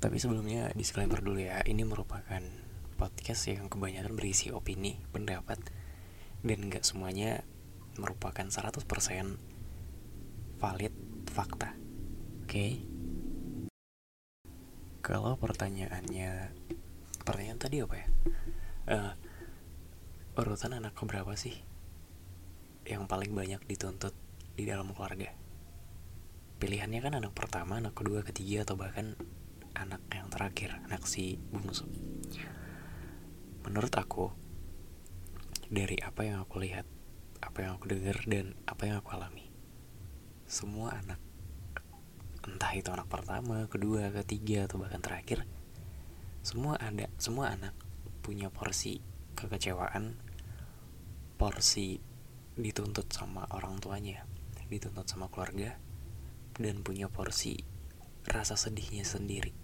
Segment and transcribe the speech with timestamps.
[0.00, 2.40] Tapi sebelumnya disclaimer dulu ya, ini merupakan
[2.96, 5.60] podcast yang kebanyakan berisi opini, pendapat,
[6.40, 7.44] dan nggak semuanya
[8.00, 8.80] merupakan 100%
[10.56, 10.94] valid
[11.28, 11.76] fakta.
[12.48, 12.80] Oke?
[15.04, 16.48] Kalau pertanyaannya,
[17.20, 18.08] pertanyaan tadi apa ya?
[18.88, 19.12] Eh,
[20.40, 21.60] urutan anak keberapa sih
[22.88, 24.16] yang paling banyak dituntut
[24.56, 25.28] di dalam keluarga?
[26.56, 29.16] Pilihannya kan anak pertama, anak kedua, ketiga, atau bahkan
[29.80, 31.88] anak yang terakhir, anak si bungsu.
[33.64, 34.28] Menurut aku,
[35.72, 36.84] dari apa yang aku lihat,
[37.40, 39.48] apa yang aku dengar, dan apa yang aku alami,
[40.44, 41.16] semua anak,
[42.44, 45.48] entah itu anak pertama, kedua, ketiga, atau bahkan terakhir,
[46.44, 47.72] semua ada, semua anak
[48.20, 49.00] punya porsi
[49.32, 50.20] kekecewaan,
[51.40, 52.04] porsi
[52.60, 54.28] dituntut sama orang tuanya,
[54.68, 55.80] dituntut sama keluarga,
[56.60, 57.64] dan punya porsi
[58.28, 59.59] rasa sedihnya sendiri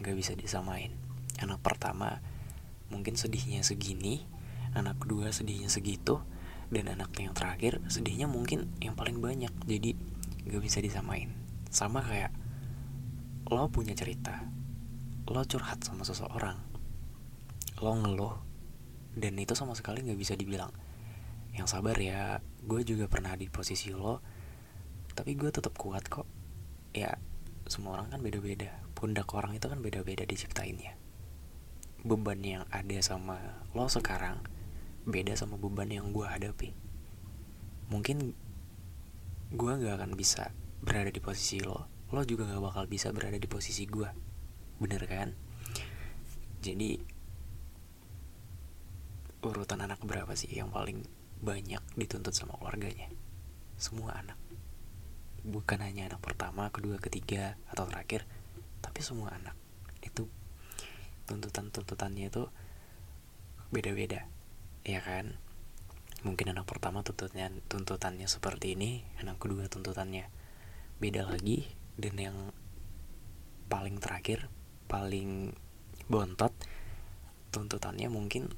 [0.00, 0.94] nggak bisa disamain.
[1.38, 2.18] Anak pertama
[2.88, 4.24] mungkin sedihnya segini
[4.72, 6.20] anak kedua sedihnya segitu
[6.68, 9.52] dan anak yang terakhir sedihnya mungkin yang paling banyak.
[9.64, 9.94] Jadi
[10.48, 11.32] nggak bisa disamain.
[11.68, 12.32] Sama kayak
[13.48, 14.44] lo punya cerita
[15.28, 16.56] lo curhat sama seseorang
[17.80, 18.36] lo ngeluh
[19.16, 20.72] dan itu sama sekali nggak bisa dibilang
[21.56, 24.20] yang sabar ya gue juga pernah di posisi lo
[25.18, 26.30] tapi gue tetap kuat kok.
[26.94, 27.18] Ya
[27.70, 28.72] semua orang kan beda-beda.
[28.96, 30.98] Pundak orang itu kan beda-beda diciptainnya
[32.06, 34.38] beban yang ada sama lo sekarang
[35.02, 36.70] beda sama beban yang gue hadapi.
[37.90, 38.36] Mungkin
[39.50, 40.52] gue gak akan bisa
[40.84, 44.08] berada di posisi lo lo juga gak bakal bisa berada di posisi gue
[44.78, 45.34] bener kan?
[46.62, 46.96] Jadi
[49.42, 51.02] urutan anak berapa sih yang paling
[51.42, 53.10] banyak dituntut sama keluarganya?
[53.74, 54.38] Semua anak
[55.46, 58.26] bukan hanya anak pertama, kedua, ketiga, atau terakhir,
[58.82, 59.54] tapi semua anak
[60.02, 60.26] itu
[61.30, 62.50] tuntutan-tuntutannya itu
[63.70, 64.26] beda-beda,
[64.82, 65.38] ya kan?
[66.26, 70.26] Mungkin anak pertama tuntutannya tuntutannya seperti ini, anak kedua tuntutannya
[70.98, 72.36] beda lagi, dan yang
[73.70, 74.50] paling terakhir,
[74.90, 75.54] paling
[76.10, 76.50] bontot,
[77.54, 78.50] tuntutannya mungkin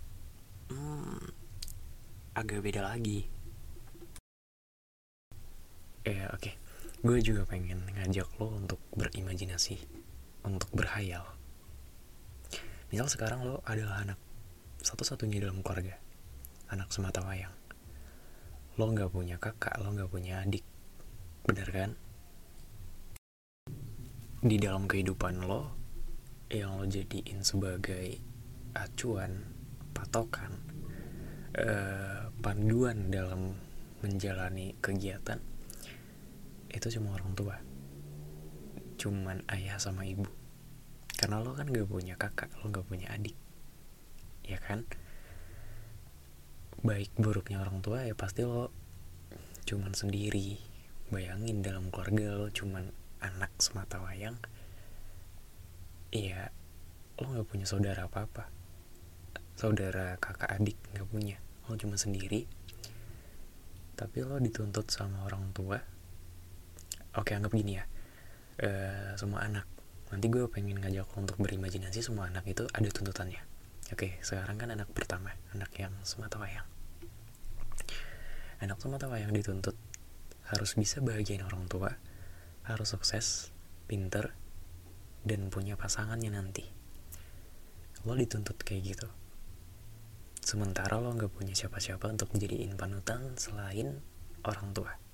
[0.72, 1.20] hmm,
[2.38, 3.28] agak beda lagi.
[6.00, 6.40] Ya oke.
[6.40, 6.69] Okay
[7.00, 9.81] gue juga pengen ngajak lo untuk berimajinasi
[10.44, 11.25] untuk berhayal.
[12.93, 14.21] Misal sekarang lo adalah anak
[14.84, 15.97] satu-satunya dalam keluarga
[16.69, 17.56] anak semata wayang.
[18.77, 20.61] Lo nggak punya kakak lo nggak punya adik
[21.49, 21.91] bener kan?
[24.44, 25.72] Di dalam kehidupan lo
[26.53, 28.21] yang lo jadiin sebagai
[28.77, 29.41] acuan
[29.97, 30.53] patokan
[31.56, 33.56] eh, panduan dalam
[34.05, 35.50] menjalani kegiatan
[36.70, 37.56] itu cuma orang tua.
[38.97, 40.26] Cuman ayah sama ibu.
[41.19, 43.36] Karena lo kan gak punya kakak lo gak punya adik.
[44.47, 44.86] Ya kan?
[46.81, 48.72] Baik buruknya orang tua ya pasti lo
[49.69, 50.56] cuman sendiri.
[51.10, 52.88] Bayangin dalam keluarga lo cuman
[53.20, 54.41] anak semata wayang
[56.10, 56.50] iya
[57.20, 58.44] lo gak punya saudara apa apa
[59.60, 61.37] saudara kakak adik gak punya.
[61.69, 62.48] Lo cuma sendiri.
[63.92, 66.00] Tapi lo dituntut sama orang tua
[67.16, 67.84] oke anggap gini ya.
[68.60, 69.66] Uh, semua anak.
[70.10, 73.41] Nanti gue pengen ngajak lo untuk berimajinasi semua anak itu ada tuntutannya.
[73.91, 76.66] Oke sekarang kan anak pertama anak yang semata wayang.
[78.60, 79.75] Anak semata wayang dituntut
[80.50, 81.94] harus bisa bahagiain orang tua
[82.66, 83.54] harus sukses
[83.87, 84.34] pinter
[85.26, 86.67] dan punya pasangannya nanti.
[88.06, 89.08] Lo dituntut kayak gitu.
[90.43, 94.02] Sementara lo nggak punya siapa-siapa untuk menjadiin panutan selain
[94.46, 95.09] orang tua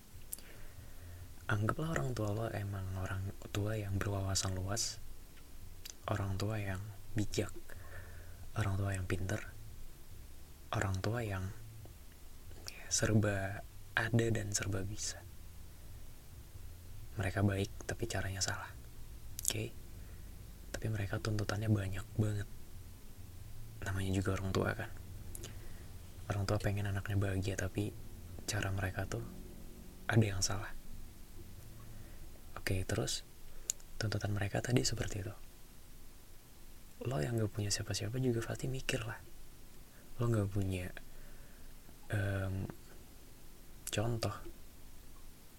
[1.46, 3.22] anggaplah orang tua lo emang orang
[3.54, 4.98] tua yang berwawasan luas.
[6.10, 6.82] Orang tua yang
[7.14, 7.50] bijak.
[8.58, 9.38] Orang tua yang pinter.
[10.75, 11.46] Orang tua yang
[12.90, 13.62] serba
[13.94, 15.22] ada dan serba bisa.
[17.19, 18.70] Mereka baik tapi caranya salah.
[19.46, 19.50] Oke?
[19.50, 19.69] Okay?
[20.76, 22.44] tapi mereka tuntutannya banyak banget.
[23.88, 24.90] Namanya juga orang tua kan?
[26.28, 27.96] Orang tua pengen anaknya bahagia tapi
[28.44, 29.25] cara mereka tuh
[30.04, 30.69] ada yang salah
[32.67, 33.23] oke terus
[33.95, 35.31] tuntutan mereka tadi seperti itu.
[37.07, 39.23] Lo yang gak punya siapa-siapa juga pasti mikir lah.
[40.19, 40.91] Lo gak punya
[42.11, 42.67] um,
[43.87, 44.35] contoh.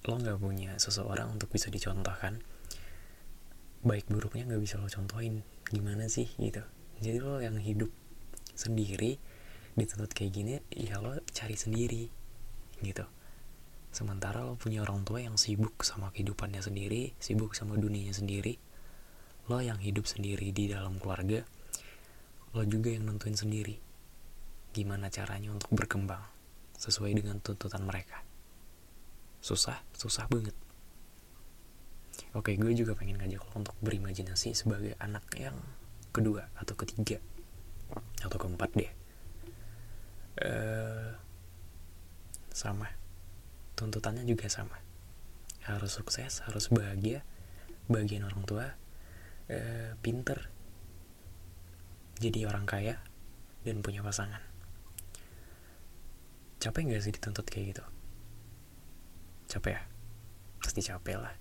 [0.03, 2.43] Lo gak punya seseorang untuk bisa dicontohkan.
[3.87, 5.47] Baik buruknya gak bisa lo contohin.
[5.71, 6.59] Gimana sih gitu.
[6.99, 7.87] Jadi lo yang hidup
[8.51, 9.15] sendiri
[9.79, 12.09] dituntut kayak gini ya lo cari sendiri
[12.81, 13.05] gitu
[13.97, 18.61] sementara lo punya orang tua yang sibuk sama kehidupannya sendiri sibuk sama dunianya sendiri
[19.49, 21.41] lo yang hidup sendiri di dalam keluarga
[22.53, 23.87] lo juga yang nentuin sendiri
[24.77, 26.21] gimana caranya untuk berkembang
[26.77, 28.21] sesuai dengan tuntutan mereka.
[29.41, 30.53] Susah susah banget.
[32.37, 35.57] Oke gue juga pengen ngajak lo untuk berimajinasi sebagai anak yang
[36.13, 37.17] kedua atau ketiga
[38.21, 38.91] atau keempat deh.
[40.37, 41.17] Uh,
[42.53, 42.85] sama
[43.77, 44.81] tuntutannya juga sama.
[45.61, 47.21] Harus sukses harus bahagia
[47.85, 48.65] bagian orang tua
[49.53, 50.49] uh, pinter
[52.17, 52.97] jadi orang kaya
[53.61, 54.41] dan punya pasangan.
[56.57, 57.85] Capek nggak sih dituntut kayak gitu?
[59.45, 59.81] Capek ya?
[60.57, 61.35] Pasti capek lah.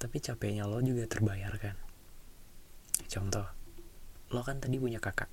[0.00, 1.76] Tapi capeknya lo juga terbayarkan
[3.04, 3.46] contoh
[4.32, 5.28] lo kan tadi punya kakak.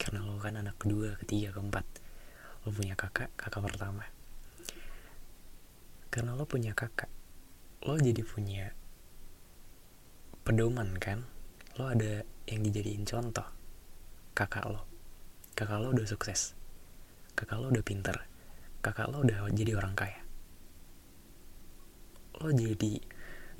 [0.00, 1.84] Karena lo kan anak kedua ketiga keempat
[2.68, 4.04] lo punya kakak kakak pertama.
[6.12, 7.08] Karena lo punya kakak
[7.88, 8.76] lo jadi punya
[10.44, 11.24] pedoman kan?
[11.80, 13.48] Lo ada yang dijadiin contoh
[14.36, 14.84] kakak lo.
[15.56, 16.52] Kakak lo udah sukses.
[17.32, 18.28] Kakak lo udah pinter.
[18.84, 20.20] Kakak lo udah jadi orang kaya.
[22.36, 23.00] Lo jadi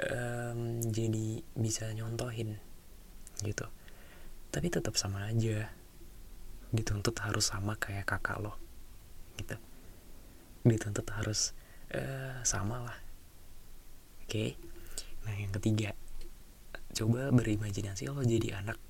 [0.05, 2.61] um, jadi bisa nyontohin
[3.41, 3.65] gitu.
[4.53, 5.73] Tapi tetap sama aja.
[6.77, 8.68] Dituntut harus sama kayak kakak lo
[9.39, 9.57] gitu.
[10.67, 11.55] Dituntut harus
[11.95, 12.99] uh, sama lah.
[14.27, 14.29] Oke?
[14.29, 14.51] Okay?
[15.29, 15.93] nah yang ketiga
[16.97, 18.81] coba berimajinasi lo jadi anak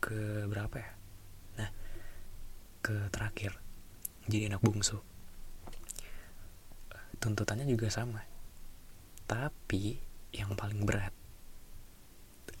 [0.00, 0.90] ke berapa ya?
[1.60, 1.70] Nah
[2.80, 3.56] ke terakhir
[4.26, 4.98] jadi anak bungsu.
[7.16, 8.20] Tuntutannya juga sama.
[9.26, 9.96] Tapi
[10.36, 11.14] yang paling berat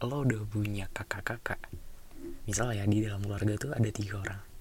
[0.04, 1.60] lo udah punya kakak-kakak.
[2.44, 4.55] Misal ya di dalam keluarga tuh ada tiga orang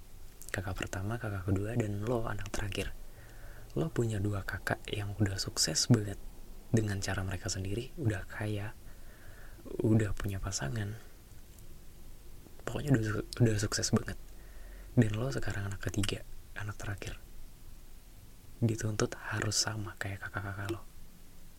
[0.56, 2.96] kakak pertama kakak kedua dan lo anak terakhir.
[3.75, 6.16] Lo punya dua kakak yang udah sukses banget
[6.72, 8.72] dengan cara mereka sendiri udah kaya
[9.84, 10.96] udah punya pasangan.
[12.63, 13.12] Pokoknya udah
[13.44, 14.16] udah sukses banget.
[14.96, 16.24] Dan lo sekarang anak ketiga
[16.56, 17.19] anak terakhir.
[18.63, 20.88] Dituntut harus sama kayak kakak-kakak lo.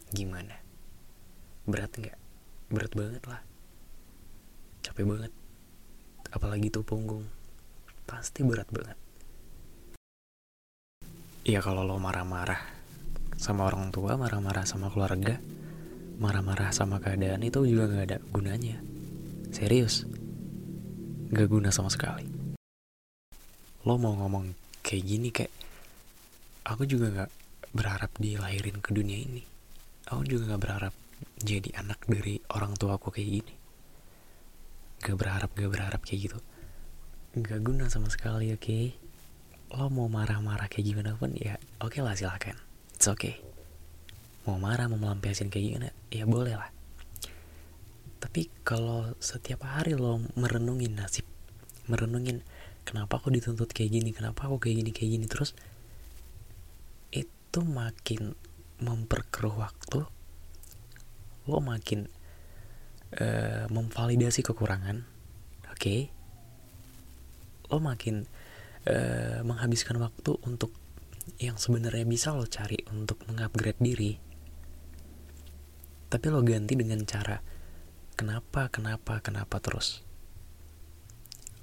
[0.08, 0.56] Gimana?
[1.68, 2.16] Berat nggak?
[2.72, 3.44] Berat banget lah.
[4.80, 5.32] Capek banget.
[6.32, 7.28] Apalagi tuh punggung
[8.06, 8.96] pasti berat banget
[11.46, 12.58] Iya kalau lo marah-marah
[13.38, 15.38] sama orang tua, marah-marah sama keluarga,
[16.18, 18.82] marah-marah sama keadaan itu juga gak ada gunanya.
[19.54, 20.10] Serius,
[21.30, 22.26] gak guna sama sekali.
[23.86, 25.54] Lo mau ngomong kayak gini kayak,
[26.66, 27.30] aku juga gak
[27.70, 29.46] berharap dilahirin ke dunia ini.
[30.10, 30.94] Aku juga gak berharap
[31.38, 33.54] jadi anak dari orang tua aku kayak gini.
[34.98, 36.42] Gak berharap, gak berharap kayak gitu
[37.36, 38.96] nggak guna sama sekali oke okay?
[39.76, 42.56] lo mau marah-marah kayak gimana pun ya oke okay lah silahkan
[42.96, 43.36] it's okay
[44.48, 46.72] mau marah mau melampiaskan kayak gimana ya boleh lah
[48.24, 51.28] tapi kalau setiap hari lo merenungin nasib
[51.92, 52.40] merenungin
[52.88, 55.52] kenapa aku dituntut kayak gini kenapa aku kayak gini kayak gini terus
[57.12, 58.32] itu makin
[58.80, 60.08] memperkeruh waktu
[61.52, 62.08] lo makin
[63.20, 65.04] uh, memvalidasi kekurangan
[65.68, 66.15] oke okay?
[67.70, 68.26] Lo makin
[68.86, 70.74] uh, menghabiskan waktu untuk
[71.42, 74.12] yang sebenarnya bisa lo cari untuk mengupgrade diri.
[76.06, 77.42] Tapi lo ganti dengan cara
[78.14, 80.06] kenapa kenapa kenapa terus?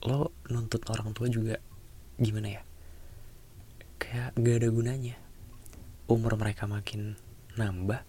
[0.04, 1.58] Lo nuntut orang tua juga
[2.20, 2.64] gimana ya?
[3.98, 5.16] Kayak gak ada gunanya.
[6.12, 7.16] Umur mereka makin
[7.56, 8.04] nambah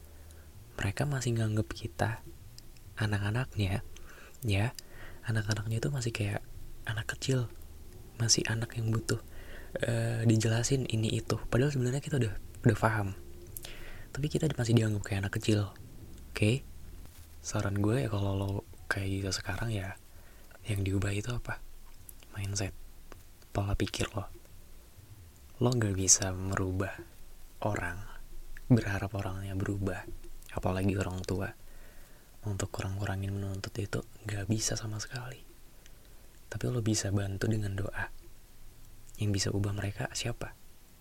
[0.74, 2.18] mereka masih nganggep kita
[2.98, 3.86] anak-anaknya
[4.42, 4.74] ya.
[5.24, 6.42] Anak-anaknya itu masih kayak
[6.84, 7.48] anak kecil
[8.18, 9.18] masih anak yang butuh
[9.82, 11.36] uh, dijelasin ini itu.
[11.50, 12.32] Padahal sebenarnya kita udah
[12.64, 13.08] udah paham.
[14.14, 16.34] Tapi kita masih dianggap kayak anak kecil oke?
[16.34, 16.62] Okay?
[17.44, 18.50] saran gue ya kalau lo
[18.88, 20.00] kayak gitu sekarang ya
[20.64, 21.60] yang diubah itu apa?
[22.32, 22.72] Mindset
[23.52, 24.30] pola pikir lo.
[25.60, 26.94] Lo nggak bisa merubah
[27.68, 28.00] orang
[28.70, 30.06] berharap orangnya berubah
[30.56, 31.50] apalagi orang tua.
[32.44, 35.53] Untuk kurang-kurangin menuntut itu nggak bisa sama sekali
[36.48, 38.10] tapi lo bisa bantu dengan doa.
[39.20, 40.56] Yang bisa ubah mereka siapa?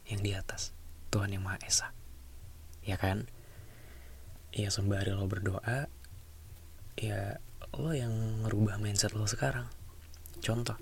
[0.06, 0.62] Yang di atas.
[1.10, 1.94] Tuhan yang Maha Esa.
[2.84, 3.30] Ya kan?
[4.54, 5.90] ya sembari lo berdoa
[6.94, 7.42] ya
[7.74, 9.66] lo yang ngerubah mindset lo sekarang
[10.46, 10.78] contoh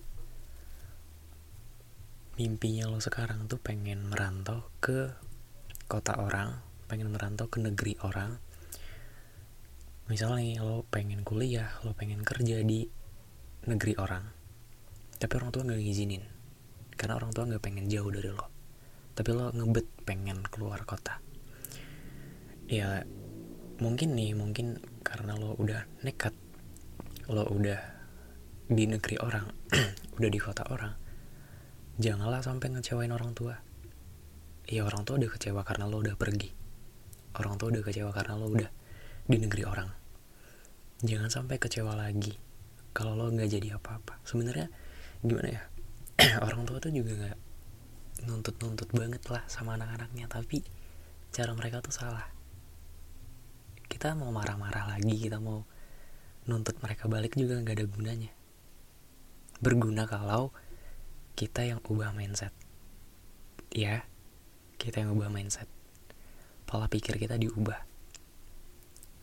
[2.35, 5.15] mimpinya lo sekarang tuh pengen merantau ke
[5.87, 6.59] kota orang
[6.91, 8.43] pengen merantau ke negeri orang
[10.11, 12.91] misalnya lo pengen kuliah lo pengen kerja di
[13.71, 14.35] negeri orang
[15.21, 16.23] tapi orang tua nggak ngizinin.
[16.97, 18.49] Karena orang tua nggak pengen jauh dari lo.
[19.13, 21.21] Tapi lo ngebet pengen keluar kota.
[22.65, 23.05] Ya
[23.77, 26.33] mungkin nih mungkin karena lo udah nekat
[27.29, 27.77] lo udah
[28.65, 29.45] di negeri orang
[30.17, 31.01] udah di kota orang
[32.01, 33.55] janganlah sampai ngecewain orang tua.
[34.65, 36.49] Ya orang tua udah kecewa karena lo udah pergi.
[37.37, 38.69] Orang tua udah kecewa karena lo udah
[39.29, 39.89] di negeri orang.
[41.05, 42.33] Jangan sampai kecewa lagi
[42.95, 44.17] kalau lo nggak jadi apa-apa.
[44.25, 44.73] Sebenarnya
[45.21, 45.61] gimana ya?
[46.47, 47.39] Orang tua tuh juga nggak
[48.25, 50.61] nuntut-nuntut banget lah sama anak-anaknya tapi
[51.33, 52.27] cara mereka tuh salah.
[53.87, 55.65] Kita mau marah-marah lagi kita mau
[56.45, 58.31] nuntut mereka balik juga nggak ada gunanya.
[59.61, 60.49] Berguna kalau
[61.37, 62.53] kita yang ubah mindset.
[63.71, 64.05] Ya
[64.81, 65.69] kita yang ubah mindset.
[66.65, 67.85] Pola pikir kita diubah.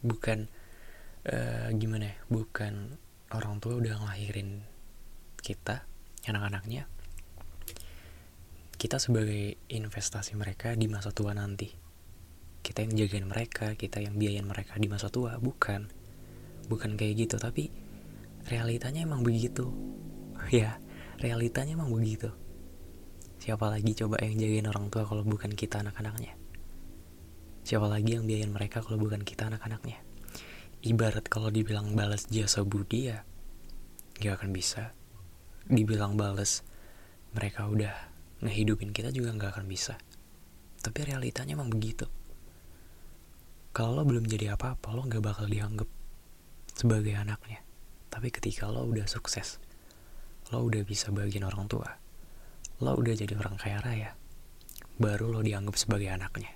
[0.02, 0.46] Bukan
[1.26, 2.96] uh, gimana ya bukan
[3.34, 4.62] orang tua udah ngelahirin
[5.48, 5.88] kita
[6.28, 6.84] anak-anaknya
[8.78, 11.66] kita sebagai investasi mereka di masa tua nanti.
[12.62, 15.90] Kita yang jagain mereka kita yang biayain mereka di masa tua bukan.
[16.70, 17.74] Bukan kayak gitu tapi
[18.46, 19.68] realitanya emang begitu.
[20.54, 20.78] Ya
[21.18, 22.30] realitanya emang begitu.
[23.42, 26.38] Siapa lagi coba yang jagain orang tua kalau bukan kita anak-anaknya?
[27.66, 29.98] Siapa lagi yang biayain mereka kalau bukan kita anak-anaknya?
[30.86, 33.26] Ibarat kalau dibilang balas jasa budi ya
[34.22, 34.94] gak akan bisa
[35.68, 36.64] dibilang balas
[37.36, 37.94] mereka udah
[38.40, 40.00] ngehidupin kita juga gak akan bisa.
[40.80, 42.08] Tapi realitanya emang begitu.
[43.76, 45.86] Kalau lo belum jadi apa-apa lo gak bakal dianggap
[46.74, 47.60] sebagai anaknya.
[48.08, 49.60] Tapi ketika lo udah sukses
[50.48, 51.88] lo udah bisa bagian orang tua
[52.78, 54.10] lo udah jadi orang kaya raya
[54.96, 56.54] baru lo dianggap sebagai anaknya.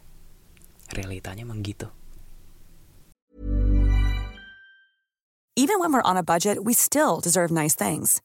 [0.92, 1.90] Realitanya emang gitu.
[5.52, 8.24] Even when we're on a budget, we still deserve nice things.